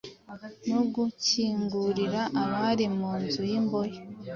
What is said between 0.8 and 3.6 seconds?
gukingurira abari mu nzu